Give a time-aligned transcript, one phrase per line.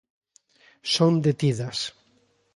[0.95, 1.79] Son detidas.